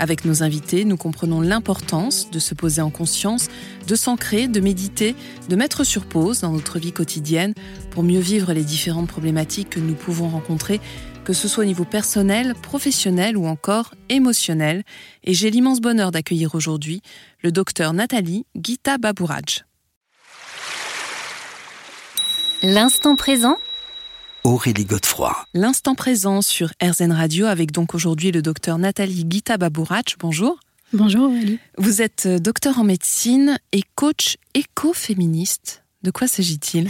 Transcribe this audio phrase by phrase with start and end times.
[0.00, 3.48] Avec nos invités, nous comprenons l'importance de se poser en conscience,
[3.86, 5.14] de s'ancrer, de méditer,
[5.50, 7.52] de mettre sur pause dans notre vie quotidienne
[7.90, 10.80] pour mieux vivre les différentes problématiques que nous pouvons rencontrer,
[11.24, 14.84] que ce soit au niveau personnel, professionnel ou encore émotionnel.
[15.22, 17.02] Et j'ai l'immense bonheur d'accueillir aujourd'hui
[17.42, 19.66] le docteur Nathalie Gita Babouraj.
[22.62, 23.58] L'instant présent
[24.44, 25.36] Aurélie Godefroy.
[25.52, 30.16] L'instant présent sur RZN Radio avec donc aujourd'hui le docteur Nathalie Gita Babourach.
[30.18, 30.58] Bonjour.
[30.94, 31.58] Bonjour Aurélie.
[31.76, 35.84] Vous êtes euh, docteur en médecine et coach écoféministe.
[36.02, 36.88] De quoi s'agit-il?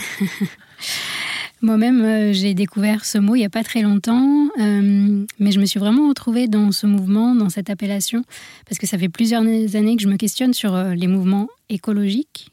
[1.63, 5.59] Moi-même, euh, j'ai découvert ce mot il n'y a pas très longtemps, euh, mais je
[5.59, 8.23] me suis vraiment retrouvée dans ce mouvement, dans cette appellation,
[8.67, 12.49] parce que ça fait plusieurs années que je me questionne sur les mouvements écologiques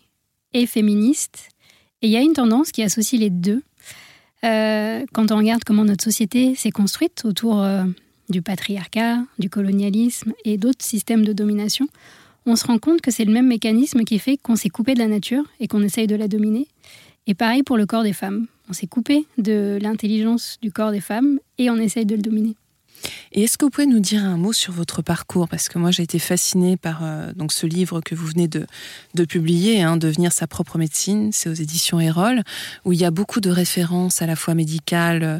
[0.54, 1.50] et féministes.
[2.02, 3.64] Et il y a une tendance qui associe les deux,
[4.44, 7.84] euh, quand on regarde comment notre société s'est construite autour euh,
[8.30, 11.88] du patriarcat, du colonialisme et d'autres systèmes de domination,
[12.46, 15.00] on se rend compte que c'est le même mécanisme qui fait qu'on s'est coupé de
[15.00, 16.68] la nature et qu'on essaye de la dominer.
[17.26, 18.48] Et pareil pour le corps des femmes.
[18.70, 22.56] On s'est coupé de l'intelligence du corps des femmes et on essaye de le dominer.
[23.32, 25.48] Et est-ce que vous pouvez nous dire un mot sur votre parcours?
[25.48, 28.66] Parce que moi, j'ai été fascinée par euh, donc ce livre que vous venez de,
[29.14, 31.32] de publier, hein, Devenir sa propre médecine.
[31.32, 32.44] C'est aux éditions Erol,
[32.86, 35.40] où il y a beaucoup de références à la fois médicales, euh,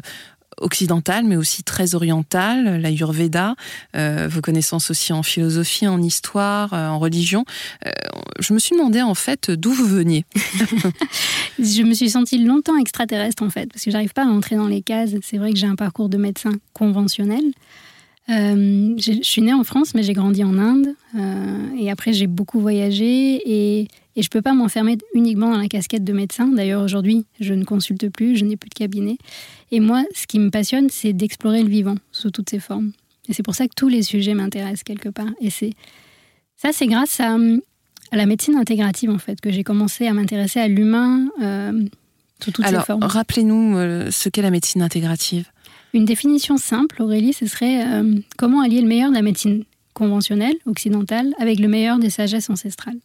[0.60, 3.54] occidentale, mais aussi très orientale, la Yurveda,
[3.96, 7.44] euh, vos connaissances aussi en philosophie, en histoire, en religion.
[8.38, 10.24] je me suis demandé en fait d'où vous veniez.
[11.58, 14.68] je me suis sentie longtemps extraterrestre en fait, parce que j'arrive pas à entrer dans
[14.68, 15.10] les cases.
[15.22, 17.44] C'est vrai que j'ai un parcours de médecin conventionnel.
[18.30, 20.94] Euh, je suis née en France, mais j'ai grandi en Inde.
[21.16, 23.40] Euh, et après, j'ai beaucoup voyagé.
[23.46, 23.88] Et,
[24.18, 26.48] et je ne peux pas m'enfermer uniquement dans la casquette de médecin.
[26.48, 29.16] D'ailleurs, aujourd'hui, je ne consulte plus, je n'ai plus de cabinet.
[29.70, 32.90] Et moi, ce qui me passionne, c'est d'explorer le vivant sous toutes ses formes.
[33.28, 35.30] Et c'est pour ça que tous les sujets m'intéressent quelque part.
[35.40, 35.72] Et c'est
[36.56, 37.36] ça, c'est grâce à,
[38.10, 41.84] à, la médecine intégrative, en fait, que j'ai commencé à m'intéresser à l'humain euh,
[42.42, 43.04] sous toutes Alors, ses formes.
[43.04, 45.46] Rappelez-nous euh, ce qu'est la médecine intégrative.
[45.94, 49.62] Une définition simple, Aurélie, ce serait euh, comment allier le meilleur de la médecine
[49.94, 52.98] conventionnelle, occidentale, avec le meilleur des sagesses ancestrales.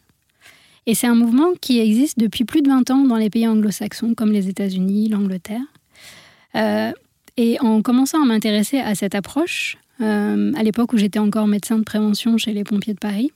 [0.86, 4.16] Et c'est un mouvement qui existe depuis plus de 20 ans dans les pays anglo-saxons,
[4.16, 5.62] comme les États-Unis, l'Angleterre.
[6.56, 6.92] Euh,
[7.38, 11.78] et en commençant à m'intéresser à cette approche, euh, à l'époque où j'étais encore médecin
[11.78, 13.32] de prévention chez les pompiers de Paris,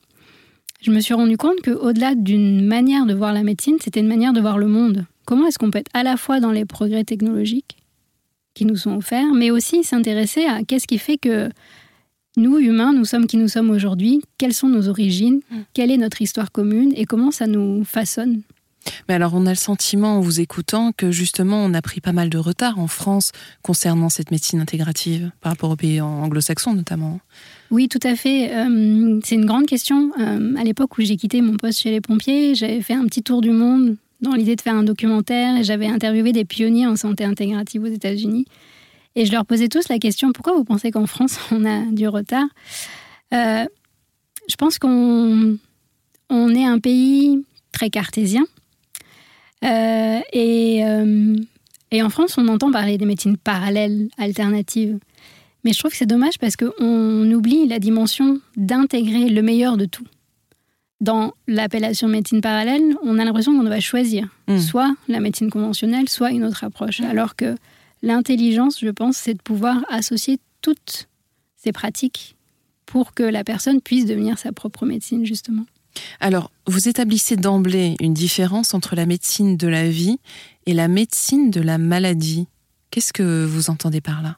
[0.82, 4.34] je me suis rendu compte qu'au-delà d'une manière de voir la médecine, c'était une manière
[4.34, 5.06] de voir le monde.
[5.26, 7.78] Comment est-ce qu'on peut être à la fois dans les progrès technologiques,
[8.54, 11.50] qui nous sont offerts, mais aussi s'intéresser à qu'est-ce qui fait que
[12.38, 15.56] nous, humains, nous sommes qui nous sommes aujourd'hui, quelles sont nos origines, mm.
[15.74, 16.94] quelle est notre histoire commune?
[16.96, 18.42] Et comment ça nous façonne?
[19.10, 22.14] Mais alors, on a le sentiment, en vous écoutant, que justement, on a pris pas
[22.14, 23.32] mal de retard en France
[23.62, 27.20] concernant cette médecine intégrative, par rapport aux pays anglo-saxons notamment.
[27.70, 28.56] Oui, tout à fait.
[28.56, 30.12] Euh, c'est une grande question.
[30.20, 33.24] Euh, à l'époque où j'ai quitté mon poste chez les pompiers, j'avais fait un petit
[33.24, 35.64] tour du monde dans l'idée de faire un documentaire.
[35.64, 38.46] J'avais interviewé des pionniers en santé intégrative aux États-Unis.
[39.18, 42.08] Et je leur posais tous la question pourquoi vous pensez qu'en France, on a du
[42.08, 42.48] retard
[43.34, 43.66] euh,
[44.48, 45.58] Je pense qu'on
[46.30, 48.46] on est un pays très cartésien.
[49.66, 51.36] Euh, et, euh,
[51.90, 55.00] et en France, on entend parler des médecines parallèles, alternatives.
[55.64, 59.86] Mais je trouve que c'est dommage parce qu'on oublie la dimension d'intégrer le meilleur de
[59.86, 60.06] tout
[61.02, 64.58] dans l'appellation médecine parallèle, on a l'impression qu'on doit choisir mm.
[64.58, 67.02] soit la médecine conventionnelle, soit une autre approche.
[67.02, 67.56] Alors que
[68.02, 71.08] l'intelligence, je pense, c'est de pouvoir associer toutes
[71.56, 72.36] ces pratiques
[72.86, 75.66] pour que la personne puisse devenir sa propre médecine, justement.
[76.20, 80.20] Alors, vous établissez d'emblée une différence entre la médecine de la vie
[80.66, 82.48] et la médecine de la maladie.
[82.92, 84.38] Qu'est-ce que vous entendez par là?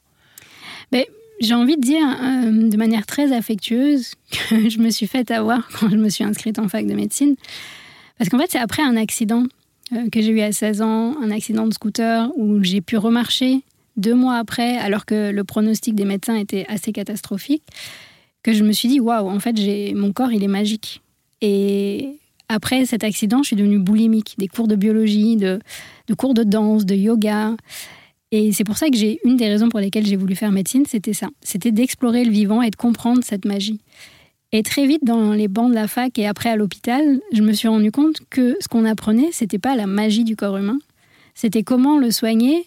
[0.92, 1.08] Mais
[1.40, 4.14] j'ai envie de dire euh, de manière très affectueuse
[4.50, 7.36] que je me suis faite avoir quand je me suis inscrite en fac de médecine.
[8.18, 9.46] Parce qu'en fait, c'est après un accident
[10.12, 13.62] que j'ai eu à 16 ans, un accident de scooter où j'ai pu remarcher
[13.98, 17.64] deux mois après, alors que le pronostic des médecins était assez catastrophique,
[18.44, 21.02] que je me suis dit waouh, en fait, j'ai mon corps, il est magique.
[21.42, 25.60] Et après cet accident, je suis devenue boulimique, des cours de biologie, de,
[26.08, 27.56] de cours de danse, de yoga.
[28.32, 30.86] Et c'est pour ça que j'ai une des raisons pour lesquelles j'ai voulu faire médecine,
[30.88, 31.30] c'était ça.
[31.42, 33.80] C'était d'explorer le vivant et de comprendre cette magie.
[34.52, 37.54] Et très vite, dans les bancs de la fac et après à l'hôpital, je me
[37.54, 40.80] suis rendu compte que ce qu'on apprenait, c'était pas la magie du corps humain,
[41.36, 42.66] c'était comment le soigner.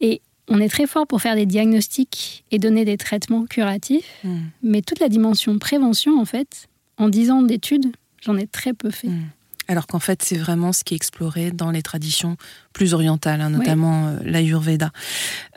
[0.00, 4.36] Et on est très fort pour faire des diagnostics et donner des traitements curatifs, Mm.
[4.62, 6.68] mais toute la dimension prévention, en fait,
[6.98, 7.92] en 10 ans d'études,
[8.24, 9.08] j'en ai très peu fait.
[9.08, 9.26] Mm.
[9.70, 12.36] Alors qu'en fait, c'est vraiment ce qui est exploré dans les traditions
[12.72, 14.92] plus orientales, hein, notamment euh, l'Ayurveda.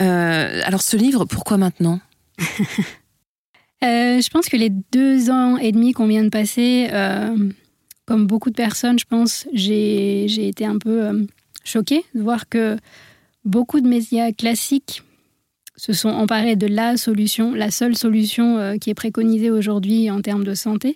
[0.02, 2.02] Euh, alors ce livre, pourquoi maintenant?
[3.81, 7.36] je pense que les deux ans et demi qu'on vient de passer, euh,
[8.06, 11.25] comme beaucoup de personnes, je pense, j'ai été un peu euh,
[11.63, 12.78] choquée de voir que
[13.45, 15.04] beaucoup de médias classiques
[15.75, 20.22] se sont emparés de la solution, la seule solution euh, qui est préconisée aujourd'hui en
[20.22, 20.95] termes de santé.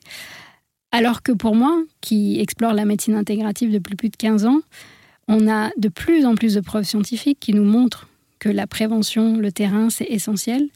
[0.91, 4.61] Alors que pour moi, qui explore la médecine intégrative depuis plus de 15 ans,
[5.27, 8.07] on a de plus en plus de preuves scientifiques qui nous montrent
[8.39, 10.69] que la prévention, le terrain, c'est essentiel.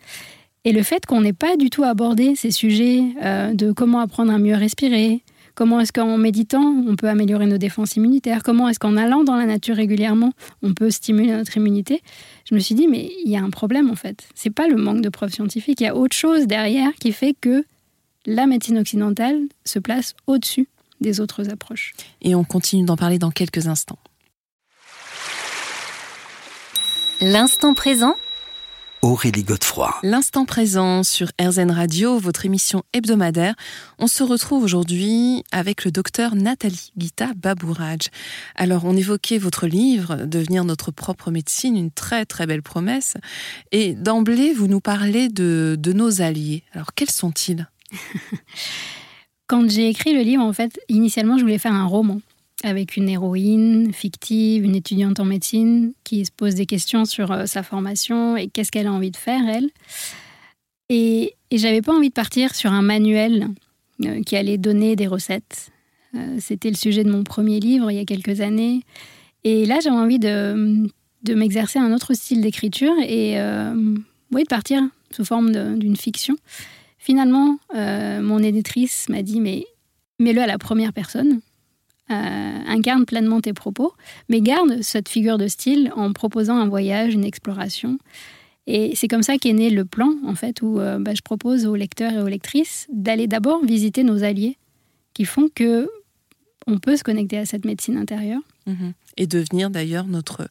[0.69, 4.31] Et le fait qu'on n'ait pas du tout abordé ces sujets euh, de comment apprendre
[4.31, 5.23] à mieux respirer,
[5.55, 9.35] comment est-ce qu'en méditant, on peut améliorer nos défenses immunitaires, comment est-ce qu'en allant dans
[9.35, 10.31] la nature régulièrement,
[10.61, 12.03] on peut stimuler notre immunité,
[12.47, 14.27] je me suis dit, mais il y a un problème en fait.
[14.35, 17.33] C'est pas le manque de preuves scientifiques, il y a autre chose derrière qui fait
[17.33, 17.65] que
[18.27, 20.67] la médecine occidentale se place au-dessus
[21.01, 21.93] des autres approches.
[22.21, 23.97] Et on continue d'en parler dans quelques instants.
[27.21, 28.13] L'instant présent
[29.01, 29.95] Aurélie Godefroy.
[30.03, 33.55] L'instant présent sur RZN Radio, votre émission hebdomadaire.
[33.97, 38.09] On se retrouve aujourd'hui avec le docteur Nathalie Gita Babouraj.
[38.55, 43.15] Alors, on évoquait votre livre, Devenir notre propre médecine, une très très belle promesse.
[43.71, 46.63] Et d'emblée, vous nous parlez de, de nos alliés.
[46.73, 47.69] Alors, quels sont-ils?
[49.47, 52.19] Quand j'ai écrit le livre, en fait, initialement, je voulais faire un roman
[52.63, 57.45] avec une héroïne fictive, une étudiante en médecine qui se pose des questions sur euh,
[57.45, 59.69] sa formation et qu'est-ce qu'elle a envie de faire, elle.
[60.89, 63.47] Et, et j'avais pas envie de partir sur un manuel
[64.05, 65.71] euh, qui allait donner des recettes.
[66.15, 68.81] Euh, C'était le sujet de mon premier livre il y a quelques années.
[69.43, 70.87] Et là, j'avais envie de,
[71.23, 73.37] de m'exercer un autre style d'écriture et
[74.33, 74.81] oui, de partir
[75.11, 76.35] sous forme d'une fiction.
[76.97, 79.63] Finalement, mon éditrice m'a dit mais
[80.19, 81.39] mets-le à la première personne,
[82.11, 83.93] euh, incarne pleinement tes propos,
[84.29, 87.99] mais garde cette figure de style en proposant un voyage, une exploration.
[88.67, 91.65] Et c'est comme ça qu'est né le plan, en fait, où euh, bah, je propose
[91.65, 94.57] aux lecteurs et aux lectrices d'aller d'abord visiter nos alliés,
[95.13, 95.89] qui font que
[96.67, 98.41] on peut se connecter à cette médecine intérieure.
[98.67, 98.93] Mhm.
[99.17, 100.47] Et devenir d'ailleurs notre...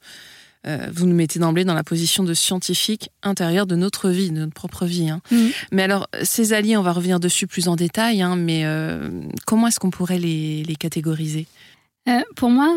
[0.67, 4.39] euh, vous nous mettez d'emblée dans la position de scientifique intérieur de notre vie, de
[4.39, 5.09] notre propre vie.
[5.09, 5.21] hein.
[5.31, 5.51] Mhm.
[5.73, 9.09] Mais alors, ces alliés, on va revenir dessus plus en détail, hein, mais euh,
[9.47, 11.47] comment est-ce qu'on pourrait les, les catégoriser?
[12.09, 12.77] Euh, pour moi,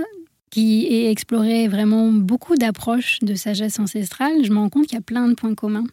[0.50, 5.00] qui ai exploré vraiment beaucoup d'approches de sagesse ancestrale, je me rends compte qu'il y
[5.00, 5.86] a plein de points communs.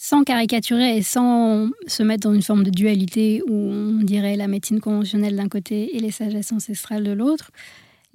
[0.00, 4.46] Sans caricaturer et sans se mettre dans une forme de dualité où on dirait la
[4.46, 7.50] médecine conventionnelle d'un côté et les sagesses ancestrales de l'autre,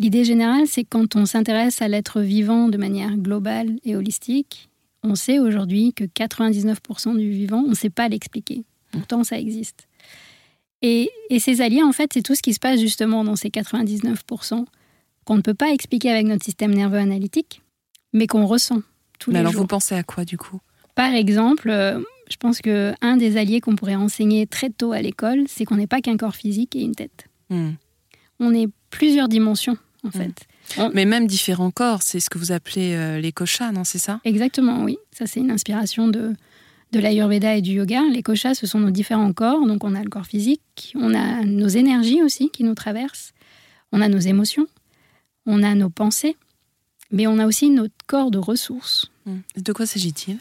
[0.04, 4.70] l'idée générale, c'est que quand on s'intéresse à l'être vivant de manière globale et holistique,
[5.02, 8.64] on sait aujourd'hui que 99% du vivant, on ne sait pas l'expliquer.
[8.92, 9.88] Pourtant, ça existe.
[10.82, 13.48] Et, et ces alliés, en fait, c'est tout ce qui se passe justement dans ces
[13.48, 14.66] 99%
[15.24, 17.62] qu'on ne peut pas expliquer avec notre système nerveux analytique,
[18.12, 18.82] mais qu'on ressent
[19.20, 19.62] tous Mais les alors, jours.
[19.62, 20.60] vous pensez à quoi du coup?
[20.96, 25.02] Par exemple, euh, je pense que un des alliés qu'on pourrait enseigner très tôt à
[25.02, 27.28] l'école, c'est qu'on n'est pas qu'un corps physique et une tête.
[27.50, 27.72] Hmm.
[28.42, 30.48] On est plusieurs dimensions, en fait.
[30.94, 34.20] Mais même différents corps, c'est ce que vous appelez euh, les koshas, non C'est ça?
[34.26, 34.98] Exactement, oui.
[35.12, 36.34] Ça, c'est une inspiration de,
[36.92, 38.02] de l'Ayurveda et du yoga.
[38.12, 39.66] Les koshas, ce sont nos différents corps.
[39.66, 43.34] Donc, on a le corps physique, on a nos énergies aussi qui nous traversent,
[43.92, 44.68] on a nos émotions,
[45.46, 46.36] on a nos pensées,
[47.12, 49.12] mais on a aussi notre corps de ressources.
[49.26, 49.40] Hmm.
[49.58, 50.40] De quoi s'agit-il?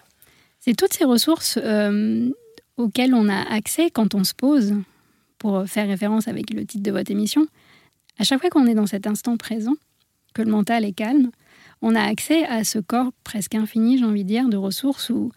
[0.60, 2.30] C'est toutes ces ressources euh,
[2.76, 4.74] auxquelles on a accès quand on se pose,
[5.38, 7.48] pour faire référence avec le titre de votre émission.
[8.18, 9.74] À chaque fois qu'on est dans cet instant présent,
[10.34, 11.30] que le mental est calme,
[11.80, 15.30] on a accès à ce corps presque infini, j'ai envie de dire, de ressources où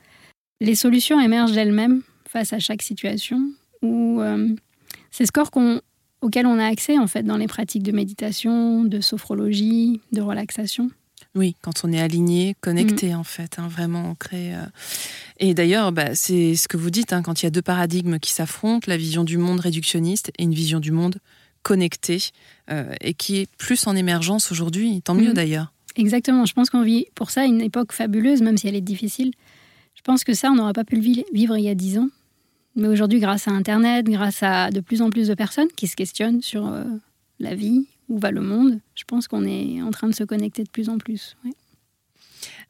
[0.61, 3.41] les solutions émergent d'elles-mêmes face à chaque situation,
[3.81, 4.49] où euh,
[5.11, 5.81] c'est ce corps qu'on-
[6.21, 10.89] auquel on a accès en fait dans les pratiques de méditation, de sophrologie, de relaxation.
[11.33, 14.55] Oui, quand on est aligné, connecté en fait, hein, vraiment ancré.
[14.55, 14.65] euh.
[15.39, 18.19] Et d'ailleurs, bah, c'est ce que vous dites, hein, quand il y a deux paradigmes
[18.19, 21.17] qui s'affrontent, la vision du monde réductionniste et une vision du monde
[21.69, 22.17] connecté,
[22.69, 25.33] euh, et qui est plus en émergence aujourd'hui, tant mieux Mhm.
[25.33, 25.73] d'ailleurs.
[25.95, 29.31] Exactement, je pense qu'on vit pour ça une époque fabuleuse, même si elle est difficile.
[29.95, 31.97] Je pense que ça, on n'aurait pas pu le vi- vivre il y a dix
[31.97, 32.09] ans.
[32.75, 35.95] Mais aujourd'hui, grâce à Internet, grâce à de plus en plus de personnes qui se
[35.95, 36.83] questionnent sur euh,
[37.39, 40.63] la vie, où va le monde, je pense qu'on est en train de se connecter
[40.63, 41.35] de plus en plus.
[41.45, 41.53] ouais.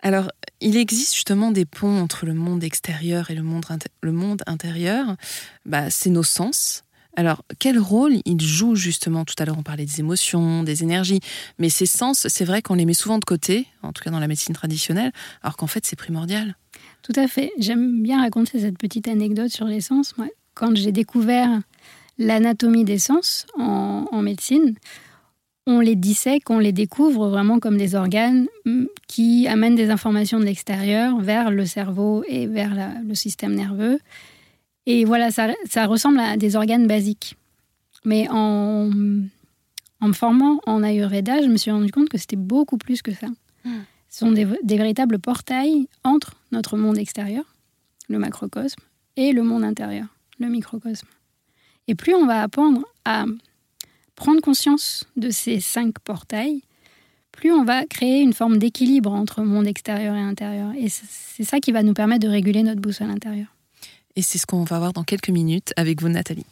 [0.01, 3.65] Alors, il existe justement des ponts entre le monde extérieur et le monde,
[4.01, 5.17] le monde intérieur.
[5.65, 6.83] Bah, c'est nos sens.
[7.15, 9.23] Alors, quel rôle il joue justement?
[9.23, 11.21] Tout à l'heure, on parlait des émotions, des énergies,
[11.59, 14.19] mais ces sens, c'est vrai qu'on les met souvent de côté, en tout cas dans
[14.19, 16.55] la médecine traditionnelle, alors qu'en fait, c'est primordial.
[17.03, 17.51] Tout à fait.
[17.57, 20.17] J'aime bien raconter cette petite anecdote sur les sens.
[20.17, 21.61] Moi, quand j'ai découvert
[22.17, 24.75] l'anatomie des sens en, médecine,
[25.67, 30.39] on les dissèque, on les découvre vraiment comme des organes mm, qui amènent des informations
[30.39, 33.99] de l'extérieur vers le cerveau et vers le système nerveux.
[34.85, 37.35] Et voilà, ça, ça, ressemble à des organes basiques.
[38.03, 38.91] Mais en,
[39.99, 43.11] en me formant en Ayurveda, je me suis rendu compte que c'était beaucoup plus que
[43.11, 43.27] ça.
[43.63, 43.71] Mmh.
[44.09, 47.43] Ce sont des, des, véritables portails entre notre monde extérieur,
[48.07, 48.81] le macrocosme,
[49.17, 50.07] et le monde intérieur,
[50.39, 51.07] le microcosme.
[51.87, 53.25] Et plus on va apprendre à
[54.15, 56.61] prendre conscience de ces cinq portails,
[57.31, 60.71] plus on va créer une forme d'équilibre entre monde extérieur et intérieur.
[60.77, 63.54] Et c'est ça qui va nous permettre de réguler notre boussole intérieure.
[64.17, 66.45] Et c'est ce qu'on va voir dans quelques minutes avec vous, Nathalie.